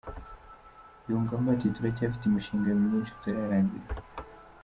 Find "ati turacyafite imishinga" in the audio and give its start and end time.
1.55-2.69